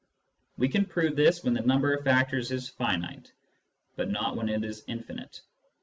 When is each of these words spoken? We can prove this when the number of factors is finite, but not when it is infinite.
We 0.57 0.67
can 0.67 0.83
prove 0.87 1.15
this 1.15 1.43
when 1.43 1.53
the 1.53 1.61
number 1.61 1.93
of 1.93 2.03
factors 2.03 2.49
is 2.49 2.67
finite, 2.67 3.31
but 3.97 4.09
not 4.09 4.35
when 4.35 4.49
it 4.49 4.63
is 4.65 4.83
infinite. 4.87 5.41